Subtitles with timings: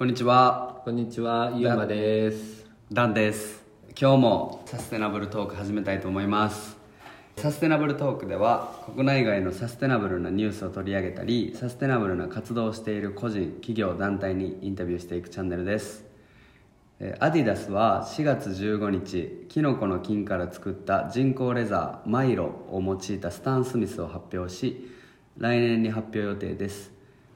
[0.00, 0.80] こんにちは。
[0.82, 2.64] こんにちは、ゆうまです。
[2.90, 3.62] ダンです。
[4.00, 6.78] 今日もサステナブルトーク始めたいと思います。
[7.36, 16.06] サステナブルトークでは国内外のサステナブルなニュースを取り上げたりサステナブルな活動をしている個人企業団体にインタビューしていくチャンネルです。
[16.98, 24.90] えーアディダスは4月15日キノコの菌から作った人工レザーマイロを用いたスタン・スミスを発表し
[25.36, 26.90] 来年に発表予定です。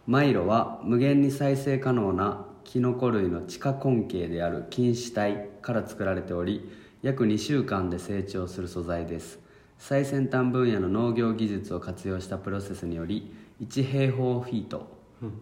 [0.07, 6.69] マイロは無限に再生可能なキノコ類の地下根茎である菌糸体から作られており
[7.03, 9.39] 約2週間で成長する素材です。
[9.79, 14.97] 最先端分野の農業技術を活用したプロセスにより1平方フィート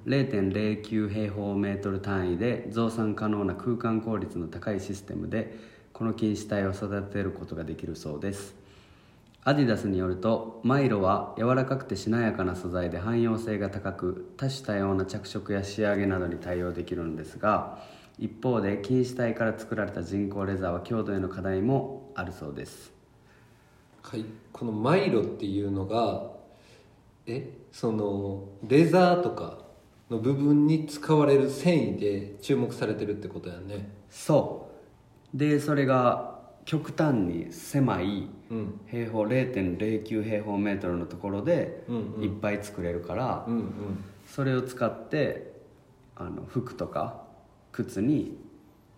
[0.07, 5.57] 0.09平方メートル単位で増産可能な空間効率の高いシステムで
[5.93, 8.55] この菌糸体を育てることができるそうです。
[9.45, 17.83] アディダスによるとマイロは柔らかくてしなやかな素材で汎用性が高く多種多様な着色や仕上げなどに対応できるのですが
[18.19, 22.93] 一方で菌糸体から作られた人工レザーは強度への課題もあるそうです。
[24.03, 26.31] はい、このマイロっていうのが、
[27.27, 29.59] え、そのレザーとか
[30.11, 33.91] の部分に使われる繊維で注目されてるってことやね。
[34.11, 34.71] そ
[35.35, 35.37] う。
[35.37, 36.32] でそれが
[36.65, 42.25] 極端に狭いうん、平方0.09平方メートルのところでうんうん。
[42.25, 45.53] いっぱい作れるから、うん、うん、それを使って
[46.17, 47.23] あの服とか
[47.73, 48.37] 靴に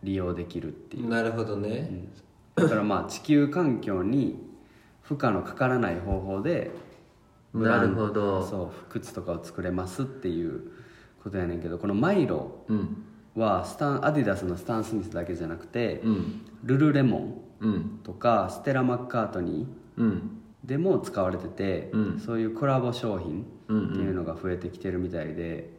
[0.03, 1.09] 利用できるっていう。
[1.09, 2.09] なるほどね。
[2.57, 4.37] だからまあ地球環境に
[5.03, 6.73] 負荷のかからない方法で
[7.55, 8.45] なるほど。
[8.45, 10.73] そう靴とかを作れますっていう
[11.23, 13.05] ことやねんけどこのマイロうん、
[13.37, 17.23] はスタンアディダスのスタン・スミスだけじゃなくて、うん、ルルレモン。
[17.23, 17.39] うん、
[18.03, 22.21] とかステラ・マッカートニーうん、でも使われてて、うん。
[22.21, 25.71] そういうコラボ商品うんっていうのが増えてきてるみたいで、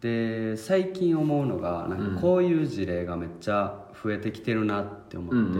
[0.00, 5.52] で最近思うのがなんかこういう事例がめっちゃ増えてきてるなって思っ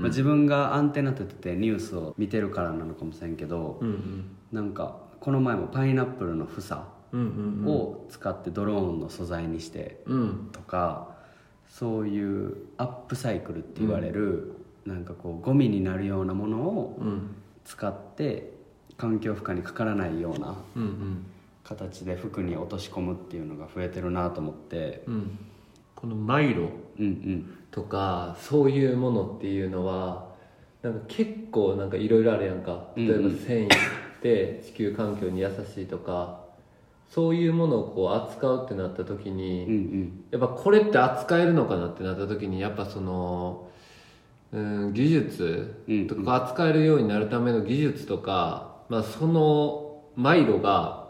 [0.00, 6.86] て、自分がアンテナ立ててニュースを見てるからなのかもしれんけど、うん、うん、なんかこの前もパイナップルの房
[7.66, 11.16] を使ってドローンの素材にしてうん、とか
[11.68, 14.55] そういうアップサイクルって言われる、
[14.86, 18.52] なんかこうゴミになるようなものをうん、使って
[18.96, 20.56] 環境負荷にかからないような。
[21.64, 25.02] 形で服に落とし込むっていうのが増えてるなと思って。
[25.06, 25.38] うん、
[25.96, 26.68] このマイロ
[27.72, 30.28] とかそういうものっていうのは
[30.82, 32.92] なんか結構なんかいろいろあるやんか。
[32.96, 36.44] 例えば繊維って地球環境に優しいとか
[37.08, 40.24] そういうものをこう扱うってなった時うんうにん。
[40.30, 43.65] やっぱこれって扱えるのかなってなった時にやっぱその
[44.52, 51.06] うん技術とか扱えるようになるための技術とか、まあ、そのマイロが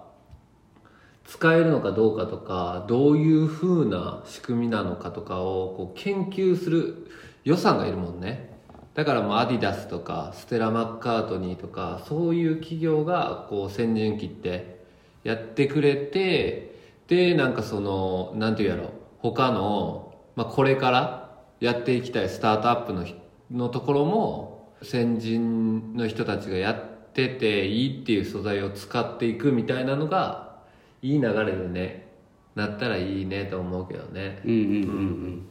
[1.26, 7.10] 使えるのかどうかとかどういう風な仕組みなのかとかをこう研究する
[7.44, 8.56] 予算がいるもんね。
[8.94, 14.86] だからもうアディダスとかステラ・マッカートニーとかそういう企業がこう先陣切って
[15.22, 23.14] やってくれてでなんかそのなんていうやろ他の、まあ、これからやっていきたいスタートアップのひ
[23.50, 30.58] のところも先人の人たちがやってていいっていう素材を使っていくみたいなのが
[31.02, 32.06] いい流れでね
[32.54, 34.40] なったらいいねと思うけどね。
[34.44, 35.46] うんうんうんうん。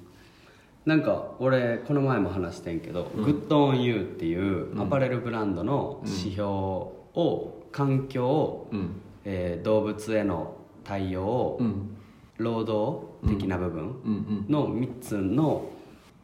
[0.85, 9.01] なんか俺この前も話してんけど、 Good On You っていうアパレルブランドの指標を環境、うん。
[9.23, 11.95] えー動物への対応、うん。
[12.37, 15.69] 労働的な部分うんの3つの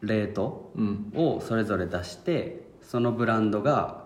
[0.02, 1.12] レートうん。
[1.14, 4.02] をそれぞれ出してそのブランドが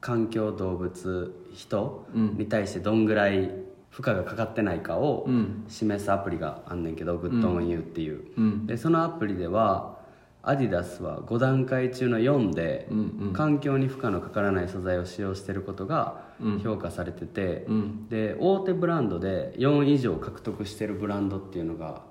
[0.00, 2.36] 環境動物人うん。
[2.38, 3.50] に対してどんぐらい
[3.90, 5.64] 負荷がかかってないかをうん。
[5.68, 8.22] 示すアプリがあんねんけど、 Good On You っていう。
[8.36, 8.66] うん。
[8.66, 9.98] でそのアプリでは
[10.42, 13.32] アディダスは5段階中の4でうんうん。
[13.32, 16.58] 環境に負荷のかからない素材を使用していることがうん。
[16.60, 18.08] 評価されてて、うん。
[18.08, 22.08] で大手ブランドで4以上獲得してるブランドっていうのが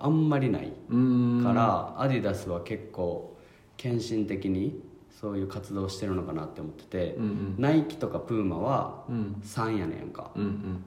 [0.00, 1.42] あんまりないうん。
[1.44, 3.36] から、アディダスは結構
[3.76, 7.54] 献身的にそういう活動をしてるのかなって思ってて、うんうん。
[7.58, 9.42] ナイキとかプーマはうん。
[9.44, 10.42] 3やねんか、うん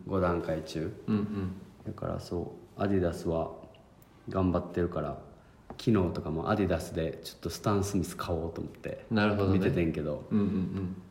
[0.07, 0.13] うん。
[0.13, 0.93] 5段階中。
[1.07, 1.51] うんうん。
[1.85, 3.51] だからそうアディダスは
[4.29, 5.17] 頑張ってるから
[5.79, 9.57] 昨日とかもアディダスでちょっとスタン・スミス買おうと思ってなるほどね。
[9.57, 10.25] 見ててんけど。
[10.31, 11.01] うんうん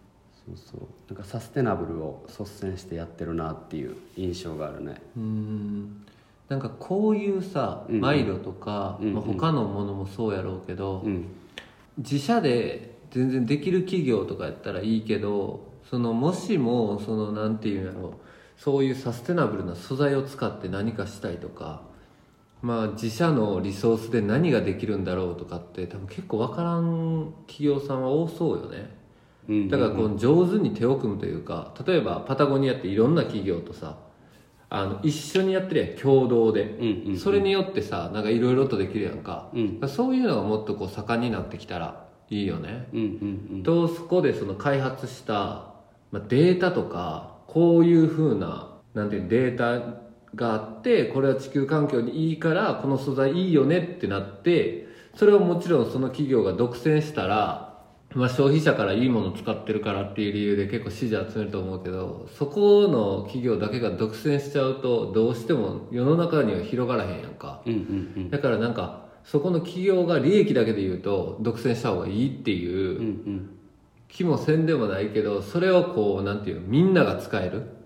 [0.46, 0.80] そうそう。
[1.12, 5.02] なんかサステナブルを率先してやってるなっていう印象があるね。
[5.16, 6.06] うんうん
[6.50, 8.00] なんかこういうさうんうん。
[8.02, 9.14] マイロとか、うんうん。
[9.14, 11.24] まあ、他のものもそうやろうけど、うん。
[11.96, 18.14] 自社で全然できる企業とかやったらいいけどそのもしもそのなんていうんやろ
[18.56, 21.82] そういうサステナブルな素材を使って何かしたいとか
[22.62, 28.96] まあ自社のリソースで何ができるんだろうとかって多分結構分からん企業さんは多そうよね。
[29.48, 29.68] うん。
[29.68, 33.96] だからこう上手に手を組むというか例えばパタゴニアっていろんな企業とさ
[34.72, 36.78] あの一緒にやってるやん共同で、
[37.18, 39.88] それによってさなんかいろいろとできるやんか,、うん。
[39.88, 42.88] そういうのがもっとこう盛んになってきたらいいよね、
[43.64, 45.74] とそこでその開発した、
[46.12, 50.00] まあ、データとかこういうふうななんていうのデータ
[50.36, 54.86] があってこれは地球環境にいいからこの素材いいよねってなって
[55.16, 57.69] それをもちろんその企業が独占したら、
[58.14, 67.62] まあ、消費者からいいもの使ってるからっていう理由で結構支持集めると思うけどそこの企業だけが独占しちゃうとどうしても世の中には広がらへんやんか。
[67.66, 67.76] うんう
[68.20, 73.50] んだからなんかそこの企業が利益だけで言うと独占した方がいいっていううんうん。
[74.08, 77.76] 気もせんでもないけどそれをこうなんていうのみんなが使える。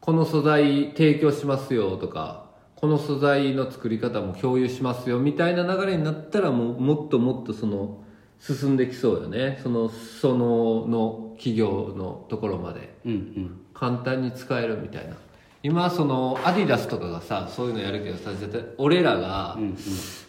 [0.00, 8.03] この素材提供しますよとかこの素材の作り方も共有しますよみたいな流れになったらもうもっともっとその
[8.46, 9.58] 進んできそうよね。
[9.62, 12.94] そのそのの企業のところまで。
[13.06, 13.60] うんうん。
[13.72, 15.16] 簡単に使えるみたいな。
[15.62, 19.76] 今そのアディダスとかがさそういうのやるけどさ絶対俺らがうんうん。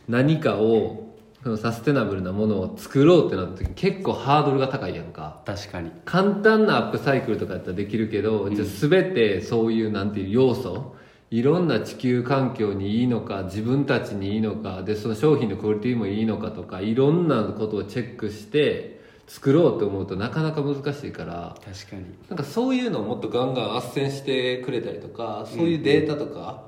[0.08, 1.14] 何かを
[1.44, 5.42] そのサステナブルなものを作ろうってなった時結構ハードルが高いやんか。
[5.46, 5.92] 確かに。
[6.06, 10.96] 簡単なアップサイクルとかやったらできるけど、じゃあ全てそういうなんていう要素
[11.36, 22.06] いろんな地球環境にいいのか自分たちにいいのかでその商品のクオリティもいいのかとかいろんなことをチェックして作ろうと思うとなかなか難しいから確かに。
[22.30, 26.68] なんかそういうのをもっとガンガン斡旋してくれたりとかそういうデータとか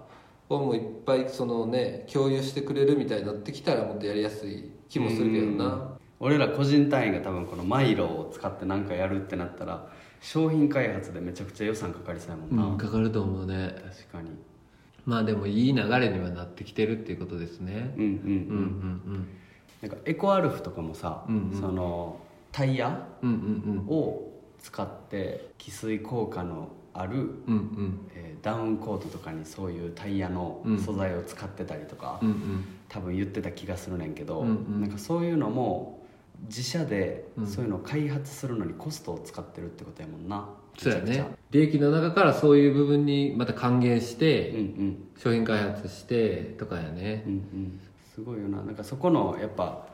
[0.50, 5.98] をもういっぱいそのね共有してくれるみたいになってきたらもっとやりやすい気もするけどな。
[6.20, 9.88] 俺ら個人単位が多分このマイロを使って何かやるってなったら
[10.20, 13.74] 商品開発でめちゃくちゃ予算かかりそうやもんな、うんかかると思うね。
[14.12, 14.32] 確かに
[15.08, 17.94] まあでもいい流れにはなってきてるっていうことですね。
[17.98, 19.28] うんうんうん、うんうん
[19.82, 21.60] なんかエコアルフとかもさ、うんうん。
[21.60, 22.20] その
[22.52, 23.08] タイヤ
[23.88, 28.10] を使って汽水効果のある、うんうん。
[28.16, 30.80] えーダウンコートとかにそういうタイヤのうん。
[30.80, 32.66] 素材を使ってたりとか、うんうん。
[32.90, 34.82] 多分言ってた気がするねんけど、うんうん。
[34.82, 35.97] なんかそういうのも
[36.46, 37.48] 自社でうん。
[37.48, 41.26] そういうのを開発するのにコストを使ってるってことやもんな、そうやね。
[41.52, 45.08] 利益の中からそういう部分にまた還元してうんうん。
[45.18, 47.24] 商品開発してとかやね。
[47.26, 47.80] うんうん。
[48.14, 48.62] すごいよな。
[48.62, 49.88] なんかそこのやっぱ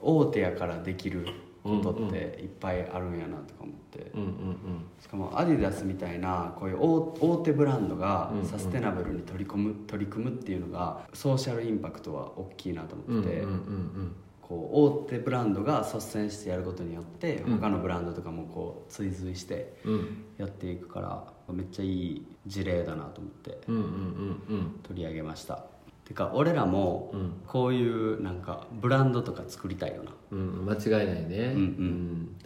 [0.00, 1.26] 大手やからできる
[1.62, 4.56] ことっていっぱいあるんやなとか思って、うんうん
[5.00, 8.46] しかもアディダスみたいなこういう大大手ブランドがうんうん。
[8.46, 13.56] サステナブルに取り込む取り組むっていうのがソーシャルインパクトは大きいなと思ってて、うんうんうんう
[14.02, 14.16] ん
[14.50, 17.60] こう大手ブランドが率先してやることによってうん。
[17.60, 20.24] 他のブランドとかもこう追随してうん。
[20.38, 21.24] やっていくから
[21.54, 23.60] めっちゃいい事例だなと思って
[24.82, 25.66] 取り上げました。
[26.04, 27.32] てか俺らもうん。
[27.46, 30.10] こういうなんかブランドとか作りたいよな。
[30.32, 31.52] うん間違いないね。
[31.54, 32.36] うんうん。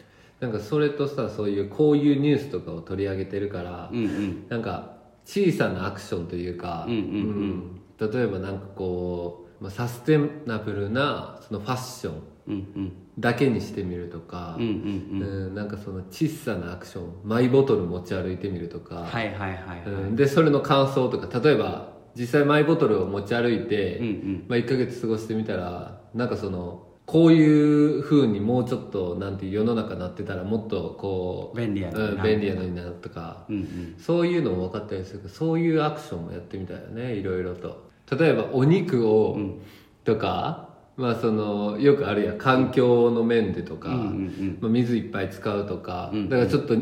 [0.41, 4.47] なんかそれとさそういうこういうニュースとかを取り上げてるから、うんうん。
[4.51, 7.81] なんか小さなアクションというか、うんうんうん。
[8.03, 8.11] うん。
[8.13, 12.13] 例えばなんかこうまあサステナブルなそのファッショ
[12.51, 19.83] ンだけにしてみるとか、なんかその小さなアクションマイボトル持ち歩いてみるとか、はいはいはいはい。
[19.87, 24.45] うんでそれの感想とか例えば実際マイボトルを持ち歩いて、うんうん。
[24.49, 33.45] まあ、1ヶ月過ごしてみたらなんかそのこういう風にもうちょっとなんていう世の中なってたらもっとこう便利やのになうん便利やのになとか。
[33.51, 33.95] うんうん。
[33.99, 37.91] そういうのも分かったりするけどそういうアクションもやってみたいよねいろいろと。
[38.19, 39.61] 例えばお肉を、うん。
[40.05, 44.59] とかまあそのよくあるやん環境の面でとか、うんうんうん。
[44.61, 46.77] まあ、水いっぱい使うとか、うんだからちょっと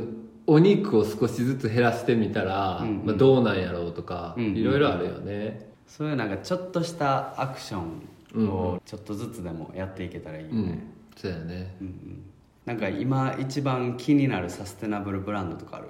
[0.47, 3.07] お肉を少しずつ減らしてみたら、うんうん。
[3.07, 5.71] まあ、どうなんやろうとか、うんうんいろいろあるよね。
[5.87, 11.77] そういうなんかちょっとしたアクションをちょっとずつでもやっていけたらいいようん、ね、そうやね。
[11.81, 12.23] うんうん。
[12.65, 15.89] なんか今一番気になるサステナブルブランドとかある？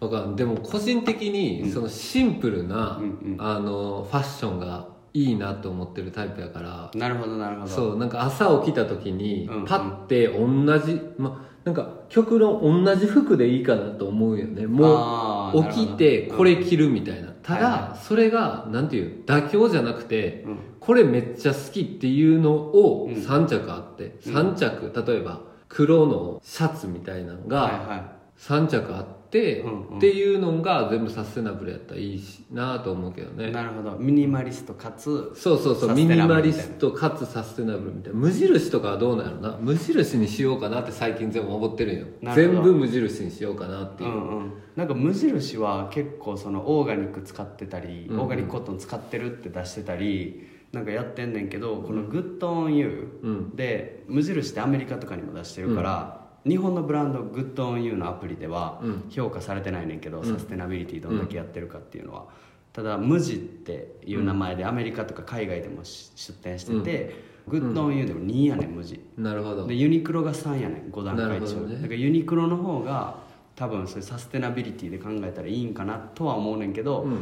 [0.00, 3.36] わかんでも個人的にそのシンプルな、うんうん。
[3.38, 6.90] あのファッションがいいなと思ってるタイプやから。
[6.94, 7.68] なるほどなるほど。
[7.68, 9.64] そうなんか朝起きた時にうんうん。
[9.66, 14.66] パッて同じ、まなんか極論同じ服でいいかなと思うよね。
[14.66, 20.58] もう起きてこれ着るみたいな、ただ、はいそれがなんていう妥協じゃなくて、うん。
[20.80, 23.14] これめっちゃ好きっていうのをうん。
[23.14, 29.96] 3着あって、3着例えば黒のシャツみたいなのが、はいは3着あって、うんうん。
[29.98, 33.48] っていうのが全部サステナブルやったらいいしなと思うけどね。
[33.48, 33.96] いなるほど。
[33.98, 36.68] ミニマリストかつそうそうそうサステミニマナブルみたいな。
[36.68, 38.18] リストかつサステナブルみたいな。
[38.18, 42.06] 無印とかはどうなんやろな無印にしようかなって最近全部思ってるんよ。
[42.34, 44.10] 全部無印にしようかなっていう。
[44.10, 44.52] う、んうん。
[44.76, 48.20] なんか無印は結構そのオーガニック使ってたり、うんうん。
[48.22, 59.04] オーガニックコットン使ってるって出してたりなんかやってんねんけどこの「Good On Youで無印ってアメリカとかにも出してるから、日本のブランド Good On Youのアプリではうん。
[59.10, 62.26] 評価されてないねんけど、サステナビリティどんだけやってるかっていうのは、
[62.72, 69.00] ただ MUJIっていう名前でアメリカとか海外でもし出店してて、 Good On Youでも2やねん MUJI。
[69.16, 69.66] なるほど。
[69.66, 71.74] でユニクロが3やねん5段階中、ね。
[71.76, 73.16] だからユニクロの方が
[73.56, 77.18] 多分そういうサステナビリティで考えたらいいんかなとは思うねんけど、うん。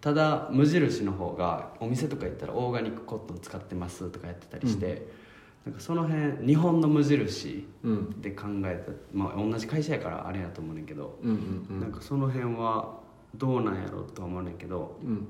[0.00, 5.06] ただ無印の方がお店とか行ったらオーガニックコットン使ってますとかやってたりして、
[5.66, 8.20] なんかその辺日本の無印うん。
[8.20, 12.98] で考えたまあ同じ会社やからあれやと思うねんけど、うんうんなんかその辺は
[13.36, 15.26] どうなんやろうとは思うねんけどうん。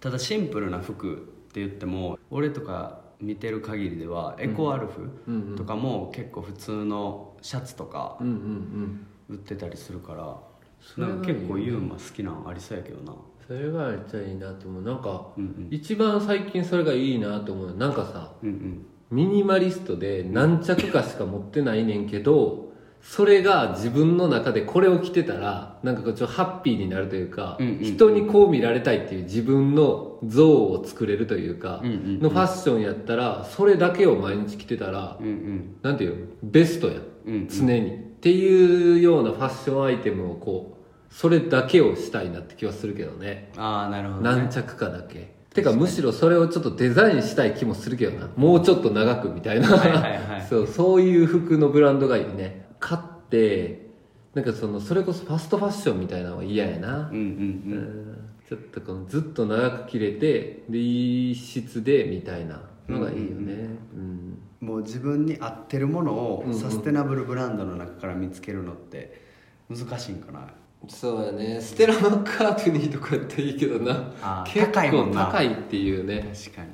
[0.00, 1.16] ただシンプルな服っ
[1.52, 5.56] て言っても俺とか見てる限りではエコアルフうんうん。
[5.56, 9.06] とかも結構普通のシャツとかうんうんうん。
[9.28, 10.36] 売ってたりするから、
[10.80, 13.16] それはいいよねなんか結構ユーマ好きなんありそうやけどな。
[13.46, 14.82] それがめっちゃいいなと思う。
[14.82, 15.68] なんかうんうん。
[15.70, 22.72] 一番最近それがいいなと思うなんかさうんうんミニマリストで何着かしか持ってないねんけど
[23.04, 27.84] それが自分の中でこれを着てたらなんかこうちょっとハッピーになるというか、うんうんうん。
[27.84, 32.20] 人にこう見られたいっていう自分の像を作れるというか、うんうんうん。
[32.20, 35.76] のファッションやったらそれだけを毎日着てたら、うんうん。
[35.82, 36.96] なんていうのベストやん。
[37.26, 37.48] うんうん。
[37.48, 43.52] 常に、っていうようなファッションアイテムをこうそれだけをしたいなって気はするけどね。
[43.58, 48.28] ああなるほど、ね、何着かだけてかむしろそれをちょっとデザインしたい気もするけどな。
[48.36, 50.42] もうちょっと長くみたいな、はいはいはい。
[50.50, 52.66] そうそういう服のブランドがいいね。
[52.80, 53.90] 買って
[54.34, 57.08] なんかそのそれこそファストファッションみたいなのは嫌やな。
[57.10, 57.22] うんうんううん。
[57.22, 58.16] ん
[58.48, 63.68] ちょっとこのずっと長く着れてでいい質でみたいなのがいいよね。
[63.94, 69.20] うんもう自分に合ってるものをサステナブルブランドの中から見つけるのって
[69.68, 70.48] 難しいんかな
[70.88, 71.60] そうやね。
[71.60, 74.44] ステラ・マッカートニーとかやったらいいけどな。
[74.46, 76.30] 結構高いっていうね。
[76.44, 76.68] 確かに。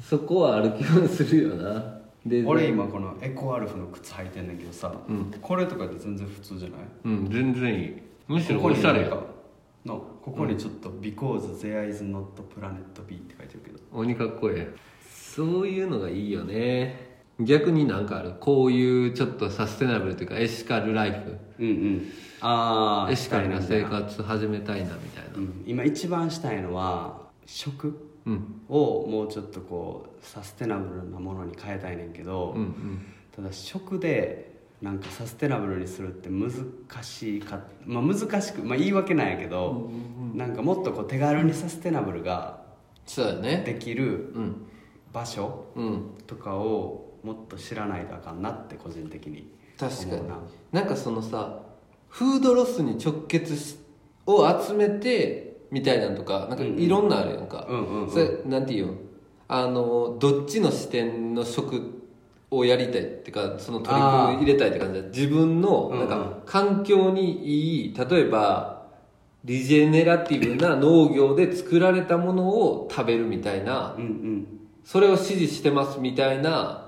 [0.00, 1.96] そこはある気もするよな。
[2.24, 5.32] で俺今このエコアルフの靴履いてんねんけどさ、うん。
[5.40, 6.80] これとかって全然普通じゃない？
[7.04, 8.02] うん全然いい。
[8.28, 9.04] むしろここにおしゃれ。
[9.08, 9.20] か
[9.84, 12.24] のここにちょっと「Because there is not
[12.58, 12.74] planet
[13.06, 13.78] B」って書いてるけど。
[13.92, 14.74] 鬼かっこええ。
[15.08, 21.38] そういうのがいいよね逆になんかあるこういうちょっとサステナブルというかエシカルライフ。
[21.58, 22.12] うんうん。
[22.40, 25.36] ああエシカルな生活始めたいなみたいな。
[25.36, 28.62] うん、今一番したいのは食うん。
[28.68, 33.06] をもうちょっとこうサステナブルなものに変えたいねんけど、うんうん。
[33.34, 36.50] ただ食でなんかサステナブルにするって難
[37.02, 39.90] しいか、まあ、難しく、まあ、言い訳なんやけど、
[40.34, 42.62] なんかもっとこう手軽にサステナブルが
[43.06, 43.62] そうやね。
[43.64, 44.66] できるうん。
[45.12, 46.02] 場所うん。
[46.26, 50.28] とかをもっと知らないとあかんなって個人的に確かに。
[50.28, 50.38] な。
[50.70, 51.60] なんかそのさ
[52.08, 53.76] フードロスに直結し
[54.26, 58.10] を集めてみたいなんとかなんかいろんなあるやんか、うんうんうん。
[58.10, 58.94] それなんていうの？
[59.48, 62.04] あのどっちの視点の食
[62.52, 66.18] をやりたいっていうかその取り組み入れたいって感じで自分のうんうんなん。
[66.20, 68.86] か環境にいい例えば
[69.44, 73.94] リジェネラティブな農業で作られたものを食べるみたいな。
[73.98, 74.46] うんうん。
[74.84, 76.86] それを支持してますみたいな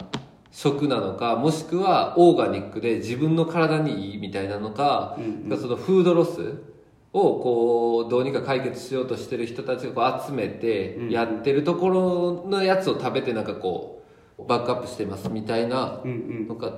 [0.61, 5.61] 食なのかもしくはオーガニックで自分の体にいいみたいなのか、うんうん。
[5.61, 6.65] そのフードロス
[7.13, 14.03] をこうどうにか解決しようとしてる人たちがこう集めてうんやってるところのやつを食べてなんかこ
[14.37, 16.49] うバックアップしてますみたいなうんうん。
[16.49, 16.73] のか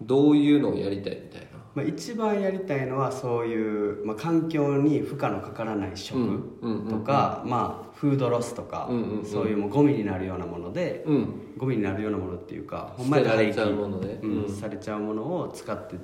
[0.00, 1.48] どういうのをやりたいみたいな？
[1.74, 6.88] まあ、一番やりたいのはそういう、まあ、環境に負荷のかからない食うんうんうん。
[6.88, 9.24] とか、まあ、フードロスとか、うんうんうん。
[9.24, 11.54] そういうもうゴミになるようなもので、うん。
[11.56, 14.20] ゴミになるようなものっていうかほん捨まやったらてられちゃうものね。
[14.22, 14.48] うんうん。
[14.48, 15.96] されちゃうものを使って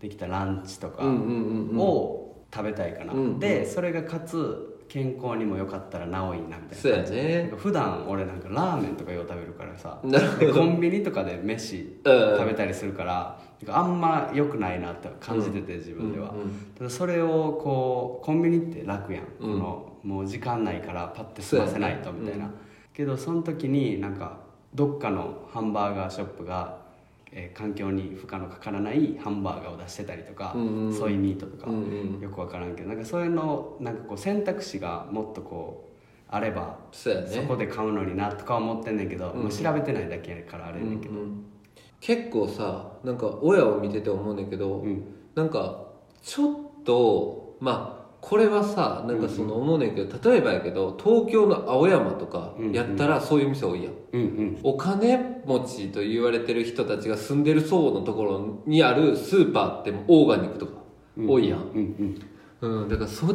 [0.00, 3.38] できたランチとかうんうんうんうんを食べたいかな、うんうん。
[3.38, 7.18] でそれがかつ健康にも良かったらなおいいなみたそういな感じ。
[7.18, 7.52] やね。
[7.56, 10.00] 普段俺なんかラーメンとかよう食べるからさ
[10.38, 12.36] でコンビニとかで飯うん。
[12.38, 16.50] 食べたりするからなんかあんま良くないなって感じてて自分では、うんうん。
[16.76, 19.60] ただそれをこうコンビニって楽やん、うん。
[19.60, 22.52] このもう時間ないからパッて済ませないとみたいな、うん
[22.94, 24.36] けどその時になんか
[24.74, 26.76] どっかのハンバーガーショップが、
[27.30, 30.94] えー環境に負荷のかからないハンバーガーを出してたりとか、うんうん。
[30.94, 32.20] ソイミートとか、うんうん。
[32.20, 35.92] よく分からんけどなんかそういうのなんかこう選択肢がもっとこう
[36.28, 37.10] あればそ
[37.48, 41.44] こで買うのになとか思ってんねんけど、うんもう調べてないだけやからあれやねんけど、うんうん。
[42.00, 45.02] 結構さなんか親を見てて思うねんだけど、うん。
[45.34, 45.84] なんか
[46.22, 54.60] ちょっとまあこれはさなんかその思うねんけど、例えばやけど東京の青山とかやったらそういう店多いやん、うんうん。
[54.62, 60.72] お金持ちと言われてる人たちが住んでる層のところにあるスーパーってオーガニックとか
[61.16, 62.16] 多いやん、うん
[62.62, 62.82] うん。
[62.82, 63.26] うん、だからそ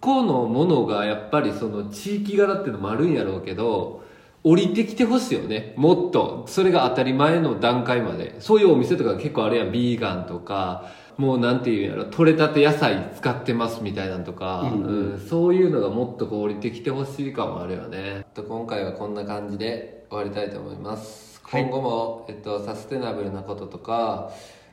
[0.00, 4.02] このものがやっぱりその地域柄っていうのもあるんやろうけど
[4.42, 5.72] 降りてきてほしいよね。
[5.76, 6.42] もっと。
[6.48, 8.40] それが当たり前の段階まで。
[8.40, 9.70] そういうお店とか結構あるやん。
[9.70, 15.20] ビーガンとかもうなんていうんやろ取れたて野菜使ってますみたいなんとか、うんうん。
[15.20, 18.26] そういうのがもっとこう降りてきてほしい感もあるよね。
[18.34, 21.40] と今回はこんな感じで終わりたいと思います。
[21.42, 21.62] はい。
[21.62, 24.30] 今後も、えっと、サステナブルなこととか、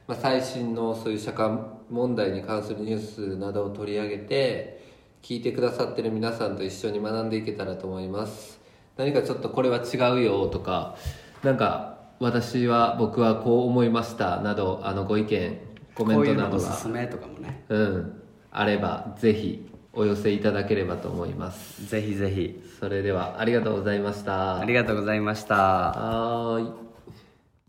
[0.07, 1.49] まあ、最新のそういう社会
[1.89, 4.83] 問題に関するニュースなどを取り上げて
[5.21, 8.59] 聞いてくださってる皆さんと一緒に学んでいけたらと思います。
[8.99, 10.97] 何かちょっとこれは違うよとか
[11.41, 15.57] なんか私は僕はこう思いましたなどあのご意見
[15.99, 18.21] コメントなどがのおすすめとかもねうん。
[18.51, 21.85] あればぜひお寄せいただければと思います。
[21.87, 22.61] ぜひぜひ。
[22.79, 24.59] それではありがとうございました。
[24.59, 25.55] ありがとうございました。
[25.55, 26.88] はーい